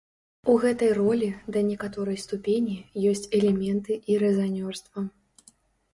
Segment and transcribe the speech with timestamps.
[0.53, 1.27] У гэтай ролі,
[1.57, 2.75] да некаторай ступені,
[3.11, 5.09] ёсць элементы і рэзанёрства.